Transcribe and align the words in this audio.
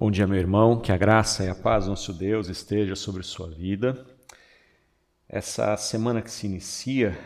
Bom 0.00 0.10
dia, 0.10 0.26
meu 0.26 0.38
irmão. 0.38 0.80
Que 0.80 0.92
a 0.92 0.96
graça 0.96 1.44
e 1.44 1.48
a 1.50 1.54
paz 1.54 1.84
do 1.84 1.90
nosso 1.90 2.14
Deus 2.14 2.48
esteja 2.48 2.96
sobre 2.96 3.22
sua 3.22 3.50
vida. 3.50 4.02
Essa 5.28 5.76
semana 5.76 6.22
que 6.22 6.30
se 6.30 6.46
inicia, 6.46 7.18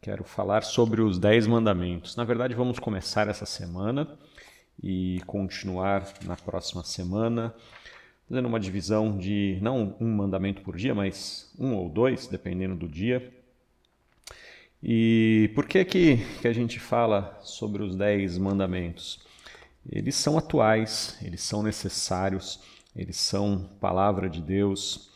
quero 0.00 0.22
falar 0.22 0.62
sobre 0.62 1.00
os 1.00 1.18
Dez 1.18 1.48
Mandamentos. 1.48 2.14
Na 2.14 2.22
verdade, 2.22 2.54
vamos 2.54 2.78
começar 2.78 3.26
essa 3.26 3.44
semana 3.44 4.16
e 4.80 5.20
continuar 5.26 6.08
na 6.24 6.36
próxima 6.36 6.84
semana, 6.84 7.52
fazendo 8.28 8.46
uma 8.46 8.60
divisão 8.60 9.18
de 9.18 9.58
não 9.60 9.96
um 10.00 10.14
mandamento 10.14 10.62
por 10.62 10.76
dia, 10.76 10.94
mas 10.94 11.52
um 11.58 11.74
ou 11.74 11.88
dois, 11.88 12.28
dependendo 12.28 12.76
do 12.76 12.86
dia. 12.86 13.28
E 14.80 15.50
por 15.56 15.66
que 15.66 15.84
que, 15.84 16.18
que 16.40 16.46
a 16.46 16.52
gente 16.52 16.78
fala 16.78 17.36
sobre 17.42 17.82
os 17.82 17.96
Dez 17.96 18.38
Mandamentos? 18.38 19.28
Eles 19.90 20.14
são 20.14 20.38
atuais, 20.38 21.18
eles 21.20 21.42
são 21.42 21.62
necessários, 21.62 22.60
eles 22.94 23.16
são 23.16 23.68
palavra 23.80 24.30
de 24.30 24.40
Deus. 24.40 25.10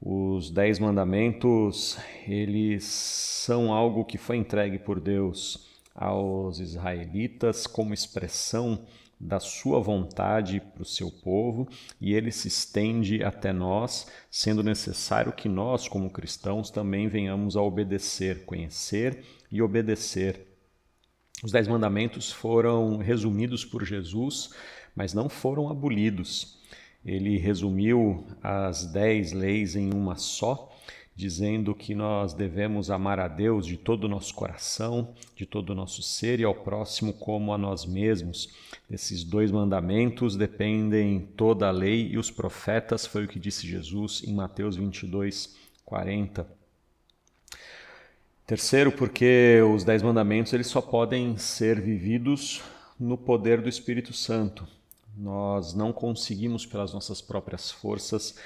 Os 0.00 0.50
Dez 0.50 0.78
Mandamentos, 0.78 1.96
eles 2.26 2.84
são 2.84 3.72
algo 3.72 4.04
que 4.04 4.18
foi 4.18 4.36
entregue 4.36 4.78
por 4.78 5.00
Deus 5.00 5.68
aos 5.94 6.58
israelitas 6.58 7.66
como 7.66 7.94
expressão 7.94 8.84
da 9.20 9.40
sua 9.40 9.80
vontade 9.80 10.60
para 10.60 10.82
o 10.82 10.86
seu 10.86 11.10
povo 11.10 11.68
e 12.00 12.14
ele 12.14 12.30
se 12.30 12.46
estende 12.46 13.24
até 13.24 13.52
nós, 13.52 14.06
sendo 14.30 14.62
necessário 14.62 15.32
que 15.32 15.48
nós, 15.48 15.88
como 15.88 16.10
cristãos, 16.10 16.70
também 16.70 17.08
venhamos 17.08 17.56
a 17.56 17.62
obedecer, 17.62 18.44
conhecer 18.44 19.24
e 19.50 19.60
obedecer 19.60 20.46
os 21.42 21.52
Dez 21.52 21.68
Mandamentos 21.68 22.32
foram 22.32 22.96
resumidos 22.98 23.64
por 23.64 23.84
Jesus, 23.84 24.50
mas 24.94 25.14
não 25.14 25.28
foram 25.28 25.68
abolidos. 25.68 26.58
Ele 27.04 27.38
resumiu 27.38 28.26
as 28.42 28.86
dez 28.86 29.32
leis 29.32 29.76
em 29.76 29.92
uma 29.94 30.16
só, 30.16 30.68
dizendo 31.14 31.74
que 31.74 31.94
nós 31.94 32.32
devemos 32.32 32.90
amar 32.90 33.20
a 33.20 33.28
Deus 33.28 33.66
de 33.66 33.76
todo 33.76 34.04
o 34.04 34.08
nosso 34.08 34.34
coração, 34.34 35.14
de 35.36 35.46
todo 35.46 35.70
o 35.70 35.74
nosso 35.74 36.02
ser 36.02 36.40
e 36.40 36.44
ao 36.44 36.54
próximo 36.54 37.12
como 37.12 37.52
a 37.52 37.58
nós 37.58 37.86
mesmos. 37.86 38.52
Desses 38.90 39.22
dois 39.22 39.50
mandamentos 39.52 40.36
dependem 40.36 41.20
toda 41.36 41.68
a 41.68 41.72
lei 41.72 42.08
e 42.08 42.18
os 42.18 42.30
profetas, 42.30 43.06
foi 43.06 43.24
o 43.24 43.28
que 43.28 43.38
disse 43.38 43.66
Jesus 43.66 44.22
em 44.26 44.34
Mateus 44.34 44.76
22, 44.76 45.56
40. 45.84 46.57
Terceiro, 48.48 48.90
porque 48.90 49.60
os 49.74 49.84
dez 49.84 50.02
mandamentos 50.02 50.54
eles 50.54 50.68
só 50.68 50.80
podem 50.80 51.36
ser 51.36 51.78
vividos 51.82 52.62
no 52.98 53.18
poder 53.18 53.60
do 53.60 53.68
Espírito 53.68 54.14
Santo. 54.14 54.66
Nós 55.14 55.74
não 55.74 55.92
conseguimos 55.92 56.64
pelas 56.64 56.94
nossas 56.94 57.20
próprias 57.20 57.70
forças 57.70 58.38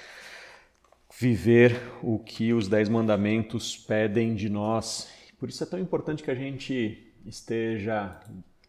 viver 1.20 1.80
o 2.02 2.18
que 2.18 2.52
os 2.52 2.66
dez 2.66 2.88
mandamentos 2.88 3.78
pedem 3.78 4.34
de 4.34 4.48
nós. 4.48 5.08
Por 5.38 5.48
isso 5.48 5.62
é 5.62 5.66
tão 5.68 5.78
importante 5.78 6.24
que 6.24 6.32
a 6.32 6.34
gente 6.34 7.14
esteja 7.24 8.18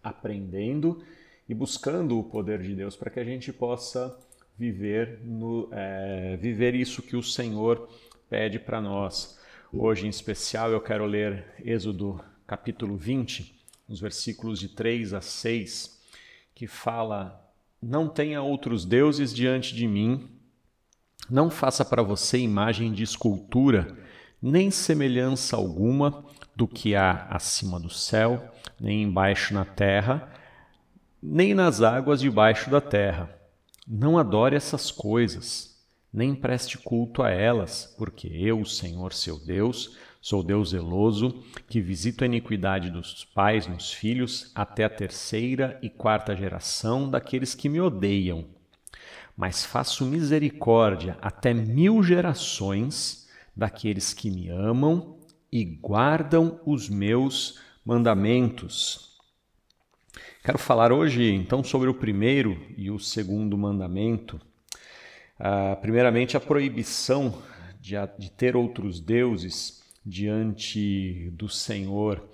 aprendendo 0.04 1.04
e 1.50 1.54
buscando 1.56 2.20
o 2.20 2.24
poder 2.24 2.62
de 2.62 2.76
Deus 2.76 2.96
para 2.96 3.10
que 3.10 3.20
a 3.20 3.26
gente 3.26 3.52
possa 3.52 4.16
viver 4.56 5.20
no 5.24 5.68
é, 5.72 6.38
viver 6.40 6.76
isso 6.76 7.02
que 7.02 7.16
o 7.16 7.24
Senhor 7.24 7.90
pede 8.30 8.60
para 8.60 8.80
nós. 8.80 9.42
Hoje, 9.76 10.06
em 10.06 10.10
especial, 10.10 10.70
eu 10.70 10.80
quero 10.80 11.04
ler 11.04 11.48
Êxodo 11.66 12.24
capítulo 12.46 12.96
20, 12.96 13.60
os 13.90 14.00
versículos 14.00 14.60
de 14.60 14.70
3 14.70 15.16
a 15.16 15.20
6, 15.20 16.00
que 16.54 16.68
fala: 16.68 17.52
Não 17.82 18.08
tenha 18.08 18.44
outros 18.44 18.86
deuses 18.86 19.34
diante 19.34 19.74
de 19.74 19.88
mim, 19.88 20.30
não 21.28 21.50
faça 21.50 21.84
para 21.84 22.04
você 22.04 22.38
imagem 22.38 22.94
de 22.94 23.02
escultura, 23.02 23.98
nem 24.40 24.70
semelhança 24.70 25.56
alguma 25.56 26.24
do 26.56 26.68
que 26.68 26.94
há 26.94 27.26
acima 27.32 27.80
do 27.80 27.90
céu, 27.90 28.54
nem 28.80 29.02
embaixo 29.02 29.56
na 29.56 29.66
terra, 29.66 30.32
nem 31.20 31.56
nas 31.56 31.82
águas 31.82 32.20
debaixo 32.20 32.70
da 32.70 32.80
terra. 32.80 33.36
Não 33.88 34.20
adore 34.20 34.56
essas 34.56 34.92
coisas 34.92 35.73
nem 36.14 36.36
preste 36.36 36.78
culto 36.78 37.24
a 37.24 37.32
elas, 37.32 37.96
porque 37.98 38.28
eu, 38.28 38.64
Senhor 38.64 39.12
seu 39.14 39.40
Deus, 39.40 39.98
sou 40.22 40.44
Deus 40.44 40.70
zeloso, 40.70 41.44
que 41.68 41.82
visito 41.82 42.24
a 42.24 42.28
iniquidade 42.28 42.92
dos 42.92 43.26
pais 43.26 43.66
nos 43.66 43.92
filhos 43.92 44.52
até 44.54 44.84
a 44.84 44.90
terceira 44.90 45.80
e 45.82 45.90
quarta 45.90 46.36
geração 46.36 47.10
daqueles 47.10 47.56
que 47.56 47.68
me 47.68 47.82
odeiam. 47.82 48.46
Mas 49.36 49.66
faço 49.66 50.06
misericórdia 50.06 51.18
até 51.20 51.52
mil 51.52 52.04
gerações 52.04 53.28
daqueles 53.56 54.14
que 54.14 54.30
me 54.30 54.50
amam 54.50 55.18
e 55.52 55.66
guardam 55.66 56.60
os 56.64 56.88
meus 56.88 57.60
mandamentos. 57.84 59.18
Quero 60.44 60.60
falar 60.60 60.92
hoje 60.92 61.32
então 61.32 61.64
sobre 61.64 61.90
o 61.90 61.94
primeiro 61.94 62.62
e 62.78 62.92
o 62.92 63.00
segundo 63.00 63.58
mandamento 63.58 64.40
ah, 65.46 65.76
primeiramente, 65.76 66.38
a 66.38 66.40
proibição 66.40 67.44
de, 67.82 67.96
de, 68.18 68.32
ter 68.32 68.56
outros 68.56 69.02
deuses 69.02 69.84
diante 70.06 71.30
do 71.34 71.50
Senhor. 71.50 72.30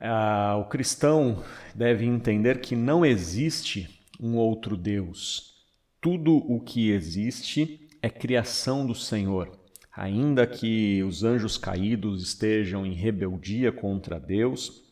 Ah, 0.00 0.56
o 0.58 0.64
cristão 0.64 1.44
deve 1.74 2.06
entender 2.06 2.62
que 2.62 2.74
não 2.74 3.04
existe 3.04 4.02
um 4.18 4.36
outro 4.36 4.78
Deus. 4.78 5.62
Tudo 6.00 6.36
o 6.36 6.58
que 6.58 6.90
existe 6.90 7.86
é 8.00 8.08
criação 8.08 8.86
do 8.86 8.94
Senhor. 8.94 9.52
Ainda 9.94 10.46
que 10.46 11.02
os 11.02 11.22
anjos 11.22 11.58
caídos 11.58 12.22
estejam 12.22 12.86
em 12.86 12.94
rebeldia 12.94 13.70
contra 13.70 14.18
Deus, 14.18 14.82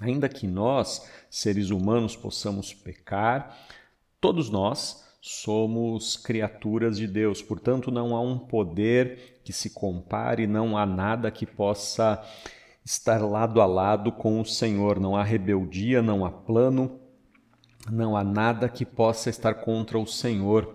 ainda 0.00 0.28
que 0.28 0.48
nós, 0.48 1.08
seres 1.30 1.70
humanos, 1.70 2.16
possamos 2.16 2.74
pecar, 2.74 3.56
todos 4.20 4.50
nós 4.50 5.08
somos 5.20 6.16
criaturas 6.16 6.96
de 6.96 7.06
Deus, 7.06 7.42
portanto, 7.42 7.90
não 7.90 8.16
há 8.16 8.20
um 8.20 8.38
poder 8.38 9.40
que 9.44 9.52
se 9.52 9.70
compare, 9.70 10.46
não 10.46 10.78
há 10.78 10.86
nada 10.86 11.30
que 11.30 11.44
possa 11.44 12.22
estar 12.84 13.18
lado 13.18 13.60
a 13.60 13.66
lado 13.66 14.10
com 14.10 14.40
o 14.40 14.46
Senhor, 14.46 14.98
não 14.98 15.14
há 15.14 15.22
rebeldia, 15.22 16.00
não 16.02 16.24
há 16.24 16.30
plano, 16.30 16.98
não 17.90 18.16
há 18.16 18.24
nada 18.24 18.68
que 18.68 18.84
possa 18.84 19.28
estar 19.28 19.54
contra 19.54 19.98
o 19.98 20.06
Senhor. 20.06 20.74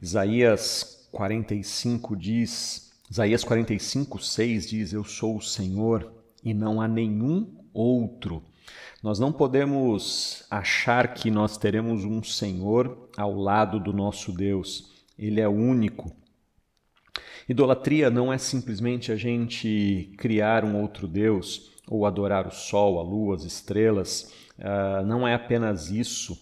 Isaías 0.00 1.08
45 1.10 2.16
diz, 2.16 2.92
Isaías 3.10 3.42
45, 3.42 4.18
6 4.22 4.68
diz: 4.68 4.92
Eu 4.92 5.02
sou 5.04 5.36
o 5.36 5.42
Senhor 5.42 6.12
e 6.44 6.52
não 6.52 6.80
há 6.80 6.86
nenhum 6.86 7.56
outro. 7.72 8.42
Nós 9.02 9.20
não 9.20 9.32
podemos 9.32 10.44
achar 10.50 11.14
que 11.14 11.30
nós 11.30 11.56
teremos 11.56 12.04
um 12.04 12.20
Senhor 12.20 13.08
ao 13.16 13.32
lado 13.32 13.78
do 13.78 13.92
nosso 13.92 14.32
Deus. 14.32 14.90
Ele 15.16 15.40
é 15.40 15.48
único. 15.48 16.12
Idolatria 17.48 18.10
não 18.10 18.32
é 18.32 18.38
simplesmente 18.38 19.12
a 19.12 19.16
gente 19.16 20.12
criar 20.18 20.64
um 20.64 20.80
outro 20.80 21.06
Deus 21.06 21.70
ou 21.88 22.04
adorar 22.04 22.46
o 22.48 22.50
sol, 22.50 22.98
a 22.98 23.02
lua, 23.02 23.36
as 23.36 23.44
estrelas. 23.44 24.32
Uh, 24.58 25.06
não 25.06 25.26
é 25.26 25.32
apenas 25.32 25.90
isso. 25.90 26.36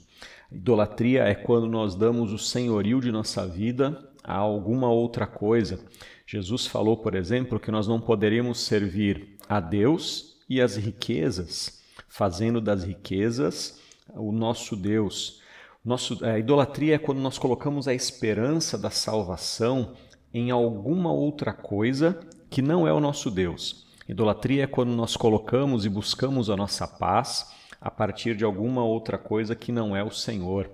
Idolatria 0.51 1.25
é 1.25 1.35
quando 1.35 1.69
nós 1.69 1.95
damos 1.95 2.33
o 2.33 2.39
senhorio 2.39 3.03
de 3.03 3.13
nossa 3.13 3.47
vida 3.47 4.11
a 4.25 4.35
alguma 4.35 4.91
outra 4.91 5.27
coisa. 5.27 5.79
Jesus 6.27 6.67
falou, 6.67 6.97
por 6.97 7.15
exemplo, 7.15 7.61
que 7.61 7.71
nós 7.71 7.87
não 7.87 8.01
poderíamos 8.01 8.61
servir 8.61 9.37
a 9.47 9.61
Deus 9.61 10.39
e 10.49 10.61
as 10.61 10.77
riquezas 10.77 11.77
fazendo 12.17 12.63
das 12.63 12.83
riquezas 12.83 13.79
o 14.15 14.33
nosso 14.33 14.75
Deus. 14.75 15.43
Nosso, 15.85 16.25
a 16.25 16.39
idolatria 16.39 16.95
é 16.95 16.99
quando 16.99 17.19
nós 17.19 17.37
colocamos 17.37 17.87
a 17.87 17.93
esperança 17.93 18.79
da 18.79 18.89
salvação 18.89 19.93
em 20.33 20.51
alguma 20.51 21.13
outra 21.13 21.53
coisa 21.53 22.19
que 22.49 22.63
não 22.63 22.89
é 22.89 22.93
o 22.93 23.01
nosso 23.01 23.31
Deus. 23.31 23.87
Idolatria 24.09 24.65
é 24.65 24.67
quando 24.67 24.93
nós 24.93 25.15
colocamos 25.15 25.85
e 25.85 25.91
buscamos 25.91 26.49
a 26.49 26.57
nossa 26.57 26.89
paz 26.89 27.53
a 27.79 27.91
partir 27.91 28.35
de 28.35 28.45
alguma 28.45 28.83
outra 28.83 29.19
coisa 29.19 29.55
que 29.55 29.71
não 29.71 29.95
é 29.95 30.03
o 30.03 30.11
Senhor. 30.11 30.71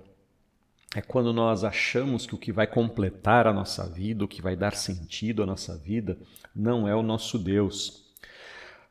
É 0.95 1.01
quando 1.01 1.33
nós 1.33 1.65
achamos 1.65 2.25
que 2.25 2.35
o 2.35 2.37
que 2.37 2.53
vai 2.53 2.67
completar 2.67 3.47
a 3.47 3.53
nossa 3.53 3.85
vida, 3.85 4.23
o 4.23 4.29
que 4.29 4.41
vai 4.41 4.55
dar 4.55 4.75
sentido 4.75 5.43
à 5.43 5.45
nossa 5.45 5.77
vida, 5.77 6.17
não 6.55 6.87
é 6.87 6.95
o 6.95 7.03
nosso 7.03 7.37
Deus. 7.37 8.01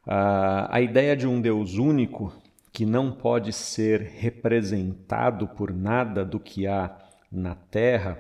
Uh, 0.07 0.69
a 0.69 0.81
ideia 0.83 1.17
de 1.17 1.27
um 1.29 1.41
Deus 1.41 1.75
único 1.75 2.43
que 2.73 2.87
não 2.87 3.13
pode 3.13 3.53
ser 3.53 4.01
representado 4.01 5.47
por 5.47 5.73
nada 5.73 6.25
do 6.25 6.41
que 6.41 6.67
há 6.67 6.97
na 7.31 7.55
terra, 7.55 8.19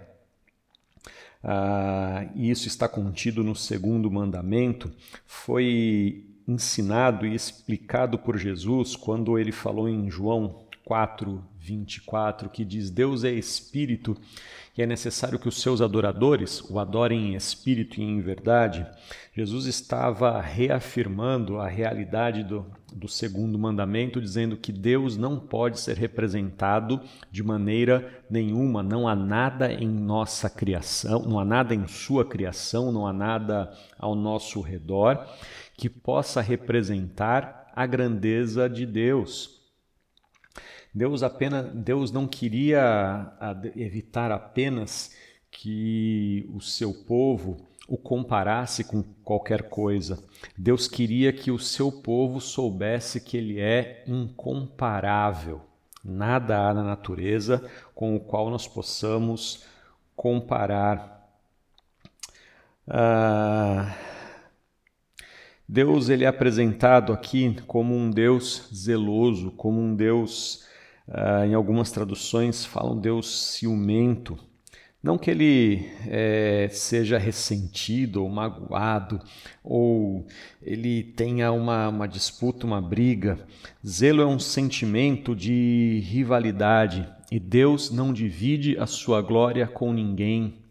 uh, 1.42 2.30
e 2.34 2.50
isso 2.50 2.68
está 2.68 2.86
contido 2.86 3.42
no 3.42 3.56
segundo 3.56 4.10
mandamento, 4.10 4.92
foi 5.26 6.26
ensinado 6.46 7.26
e 7.26 7.34
explicado 7.34 8.18
por 8.18 8.36
Jesus 8.36 8.94
quando 8.94 9.38
ele 9.38 9.52
falou 9.52 9.88
em 9.88 10.10
João 10.10 10.66
4, 10.84 11.42
24, 11.62 12.50
que 12.50 12.64
diz: 12.64 12.90
Deus 12.90 13.22
é 13.22 13.30
espírito 13.30 14.16
e 14.76 14.82
é 14.82 14.86
necessário 14.86 15.38
que 15.38 15.48
os 15.48 15.60
seus 15.60 15.80
adoradores 15.80 16.60
o 16.68 16.78
adorem 16.78 17.32
em 17.32 17.34
espírito 17.34 18.00
e 18.00 18.02
em 18.02 18.20
verdade, 18.20 18.86
Jesus 19.34 19.66
estava 19.66 20.40
reafirmando 20.40 21.58
a 21.58 21.68
realidade 21.68 22.42
do, 22.42 22.66
do 22.92 23.06
segundo 23.06 23.58
mandamento, 23.58 24.20
dizendo 24.20 24.56
que 24.56 24.72
Deus 24.72 25.16
não 25.16 25.38
pode 25.38 25.78
ser 25.78 25.96
representado 25.96 27.00
de 27.30 27.42
maneira 27.42 28.24
nenhuma, 28.28 28.82
não 28.82 29.06
há 29.06 29.14
nada 29.14 29.72
em 29.72 29.88
nossa 29.88 30.50
criação, 30.50 31.20
não 31.20 31.38
há 31.38 31.44
nada 31.44 31.74
em 31.74 31.86
sua 31.86 32.24
criação, 32.24 32.90
não 32.90 33.06
há 33.06 33.12
nada 33.12 33.72
ao 33.98 34.14
nosso 34.14 34.60
redor 34.60 35.26
que 35.76 35.88
possa 35.88 36.40
representar 36.40 37.70
a 37.74 37.86
grandeza 37.86 38.68
de 38.68 38.84
Deus. 38.84 39.61
Deus 40.94 41.22
apenas 41.22 41.72
Deus 41.72 42.12
não 42.12 42.26
queria 42.26 43.32
evitar 43.74 44.30
apenas 44.30 45.14
que 45.50 46.48
o 46.54 46.60
seu 46.60 46.92
povo 46.92 47.66
o 47.88 47.96
comparasse 47.96 48.84
com 48.84 49.02
qualquer 49.24 49.68
coisa. 49.68 50.22
Deus 50.56 50.88
queria 50.88 51.32
que 51.32 51.50
o 51.50 51.58
seu 51.58 51.90
povo 51.90 52.40
soubesse 52.40 53.20
que 53.20 53.36
ele 53.36 53.60
é 53.60 54.04
incomparável. 54.06 55.60
Nada 56.04 56.58
há 56.58 56.74
na 56.74 56.82
natureza 56.82 57.68
com 57.94 58.16
o 58.16 58.20
qual 58.20 58.50
nós 58.50 58.66
possamos 58.66 59.64
comparar. 60.16 61.22
Ah, 62.88 63.94
Deus 65.68 66.08
ele 66.08 66.24
é 66.24 66.28
apresentado 66.28 67.12
aqui 67.12 67.56
como 67.66 67.94
um 67.94 68.10
Deus 68.10 68.68
zeloso, 68.74 69.52
como 69.52 69.80
um 69.80 69.94
Deus 69.94 70.66
Uh, 71.08 71.44
em 71.44 71.54
algumas 71.54 71.90
traduções 71.90 72.64
falam 72.64 72.98
Deus 72.98 73.54
ciumento. 73.54 74.38
Não 75.02 75.18
que 75.18 75.32
ele 75.32 75.90
é, 76.06 76.68
seja 76.70 77.18
ressentido 77.18 78.22
ou 78.22 78.28
magoado, 78.28 79.20
ou 79.64 80.24
ele 80.62 81.02
tenha 81.02 81.50
uma, 81.50 81.88
uma 81.88 82.06
disputa, 82.06 82.64
uma 82.64 82.80
briga. 82.80 83.44
Zelo 83.84 84.22
é 84.22 84.26
um 84.26 84.38
sentimento 84.38 85.34
de 85.34 86.00
rivalidade 86.04 87.08
e 87.32 87.40
Deus 87.40 87.90
não 87.90 88.12
divide 88.12 88.78
a 88.78 88.86
sua 88.86 89.20
glória 89.20 89.66
com 89.66 89.92
ninguém. 89.92 90.61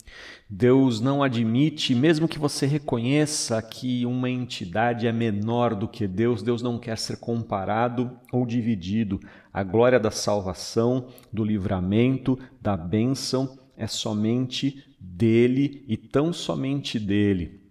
Deus 0.50 1.00
não 1.00 1.24
admite, 1.24 1.96
mesmo 1.96 2.28
que 2.28 2.38
você 2.38 2.66
reconheça 2.66 3.62
que 3.62 4.06
uma 4.06 4.30
entidade 4.30 5.08
é 5.08 5.12
menor 5.12 5.74
do 5.74 5.88
que 5.88 6.08
Deus, 6.08 6.44
Deus 6.44 6.62
não 6.62 6.78
quer 6.78 6.98
ser 6.98 7.18
comparado 7.18 8.20
ou 8.32 8.46
dividido. 8.46 9.20
A 9.54 9.64
glória 9.64 10.00
da 10.00 10.12
salvação, 10.12 11.08
do 11.32 11.44
livramento, 11.44 12.38
da 12.62 12.76
bênção 12.76 13.58
é 13.78 13.88
somente 13.88 14.84
dele 15.00 15.86
e 15.88 15.96
tão 15.96 16.34
somente 16.34 17.00
dele. 17.00 17.62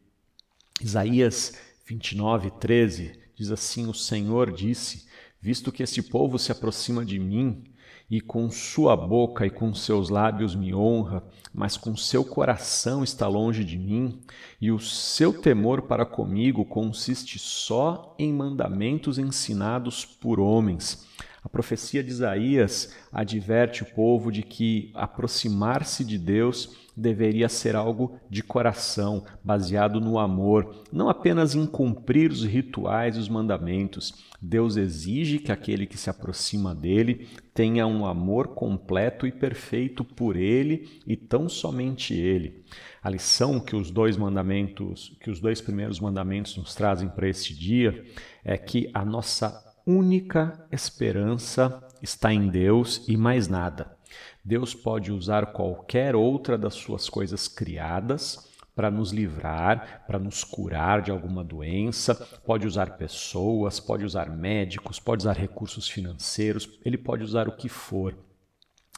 Isaías 0.81 1.61
29, 1.87 2.51
13 2.53 3.13
diz 3.35 3.51
assim: 3.51 3.87
O 3.87 3.95
Senhor 3.95 4.53
disse: 4.53 5.07
Visto 5.41 5.71
que 5.71 5.83
este 5.83 6.03
povo 6.03 6.39
se 6.39 6.51
aproxima 6.53 7.05
de 7.05 7.19
mim, 7.19 7.65
e 8.11 8.21
com 8.21 8.51
sua 8.51 8.97
boca 8.97 9.47
e 9.47 9.51
com 9.51 9.73
seus 9.73 10.09
lábios 10.09 10.55
me 10.55 10.75
honra, 10.75 11.23
mas 11.55 11.77
com 11.77 11.97
seu 11.97 12.25
coração 12.25 13.05
está 13.05 13.29
longe 13.29 13.65
de 13.65 13.79
mim, 13.79 14.19
e 14.61 14.73
o 14.73 14.81
seu 14.81 15.33
temor 15.33 15.83
para 15.83 16.05
comigo 16.05 16.65
consiste 16.65 17.39
só 17.39 18.15
em 18.19 18.33
mandamentos 18.33 19.19
ensinados 19.19 20.05
por 20.05 20.41
homens. 20.41 21.07
A 21.43 21.49
profecia 21.49 22.05
de 22.05 22.11
Isaías 22.11 22.95
adverte 23.11 23.83
o 23.83 23.87
povo 23.87 24.31
de 24.31 24.43
que 24.43 24.91
aproximar-se 24.95 26.05
de 26.05 26.19
Deus 26.19 26.77
deveria 26.95 27.49
ser 27.49 27.75
algo 27.75 28.19
de 28.29 28.43
coração, 28.43 29.25
baseado 29.43 30.01
no 30.01 30.19
amor, 30.19 30.85
não 30.93 31.09
apenas 31.09 31.55
em 31.55 31.67
cumprir 31.67 32.31
os 32.31 32.45
rituais 32.45 33.17
e 33.17 33.19
os 33.19 33.29
mandamentos. 33.29 34.13
Deus 34.41 34.77
exige 34.77 35.39
que 35.39 35.51
aquele 35.51 35.87
que 35.87 35.97
se 35.97 36.11
aproxima 36.11 36.75
dele 36.75 37.29
tenha 37.55 37.87
um 37.87 38.05
amor 38.05 38.49
completo 38.49 39.27
e 39.27 39.33
perfeito 39.33 40.05
por 40.05 40.37
ele 40.37 41.01
e 41.07 41.17
tão 41.17 41.49
somente 41.49 42.15
ele. 42.15 42.65
A 43.03 43.09
lição 43.09 43.59
que 43.59 43.75
os 43.75 43.91
dois 43.91 44.17
mandamentos, 44.17 45.17
que 45.21 45.31
os 45.31 45.41
dois 45.41 45.61
primeiros 45.61 45.99
mandamentos 46.01 46.57
nos 46.57 46.75
trazem 46.75 47.09
para 47.09 47.29
este 47.29 47.55
dia 47.55 48.05
é 48.45 48.59
que 48.59 48.91
a 48.93 49.05
nossa 49.05 49.70
única 49.91 50.67
esperança 50.71 51.83
está 52.01 52.33
em 52.33 52.49
Deus 52.49 53.05
e 53.09 53.17
mais 53.17 53.49
nada. 53.49 53.97
Deus 54.45 54.73
pode 54.75 55.13
usar 55.13 55.47
qualquer 55.47 56.15
outra 56.15 56.57
das 56.57 56.75
suas 56.75 57.09
coisas 57.09 57.49
criadas 57.49 58.49
para 58.75 58.91
nos 58.91 59.11
livrar, 59.11 60.05
para 60.07 60.19
nos 60.19 60.45
curar 60.45 61.03
de 61.03 61.11
alguma 61.11 61.45
doença, 61.45 62.15
pode 62.47 62.67
usar 62.67 62.97
pessoas, 62.97 63.81
pode 63.81 64.05
usar 64.05 64.31
médicos, 64.31 64.99
pode 64.99 65.23
usar 65.23 65.37
recursos 65.37 65.89
financeiros, 65.89 66.79
ele 66.85 66.97
pode 66.97 67.23
usar 67.23 67.49
o 67.49 67.57
que 67.57 67.69
for. 67.69 68.17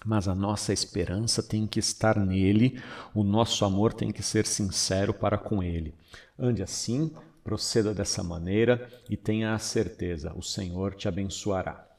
Mas 0.04 0.28
a 0.28 0.34
nossa 0.34 0.72
esperança 0.72 1.42
tem 1.42 1.66
que 1.66 1.78
estar 1.78 2.18
nele, 2.18 2.80
o 3.14 3.24
nosso 3.24 3.64
amor 3.64 3.92
tem 3.92 4.12
que 4.12 4.22
ser 4.22 4.46
sincero 4.46 5.14
para 5.14 5.38
com 5.38 5.62
ele. 5.62 5.94
Ande 6.38 6.62
assim, 6.62 7.10
proceda 7.42 7.92
dessa 7.92 8.22
maneira 8.22 8.88
e 9.08 9.16
tenha 9.16 9.54
a 9.54 9.58
certeza: 9.58 10.32
o 10.36 10.42
Senhor 10.42 10.94
te 10.94 11.08
abençoará. 11.08 11.91